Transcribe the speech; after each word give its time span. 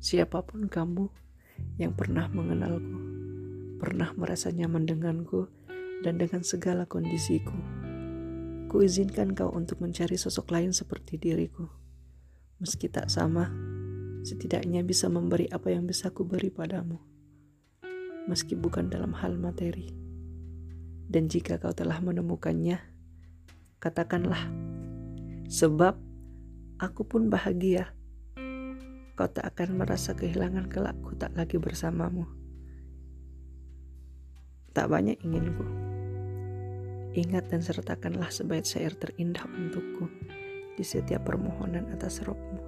Siapa 0.00 0.40
pun 0.48 0.64
kamu 0.64 1.12
yang 1.76 1.92
pernah 1.92 2.24
mengenalku, 2.32 2.98
pernah 3.76 4.16
merasa 4.16 4.48
nyaman 4.48 4.88
denganku, 4.88 5.44
dan 6.00 6.16
dengan 6.16 6.40
segala 6.40 6.88
kondisiku, 6.88 7.52
kuizinkan 8.72 9.36
kau 9.36 9.52
untuk 9.52 9.84
mencari 9.84 10.16
sosok 10.16 10.56
lain 10.56 10.72
seperti 10.72 11.20
diriku. 11.20 11.68
Meski 12.64 12.88
tak 12.88 13.12
sama, 13.12 13.52
setidaknya 14.24 14.80
bisa 14.80 15.12
memberi 15.12 15.44
apa 15.52 15.68
yang 15.68 15.84
bisa 15.84 16.08
ku 16.08 16.24
beri 16.24 16.48
padamu. 16.48 16.96
Meski 18.24 18.56
bukan 18.56 18.88
dalam 18.88 19.12
hal 19.12 19.36
materi. 19.36 19.92
Dan 21.12 21.28
jika 21.28 21.60
kau 21.60 21.76
telah 21.76 22.00
menemukannya, 22.00 22.80
katakanlah, 23.84 24.48
sebab 25.52 26.00
aku 26.80 27.04
pun 27.04 27.28
bahagia. 27.28 27.92
Kau 29.20 29.28
tak 29.28 29.52
akan 29.52 29.84
merasa 29.84 30.16
kehilangan 30.16 30.72
kelakku 30.72 31.12
tak 31.12 31.36
lagi 31.36 31.60
bersamamu. 31.60 32.24
Tak 34.72 34.88
banyak 34.88 35.20
inginku. 35.20 35.68
Ingat 37.12 37.52
dan 37.52 37.60
sertakanlah 37.60 38.32
sebaik 38.32 38.64
syair 38.64 38.96
terindah 38.96 39.44
untukku 39.44 40.08
di 40.72 40.80
setiap 40.80 41.28
permohonan 41.28 41.92
atas 41.92 42.24
rohmu. 42.24 42.59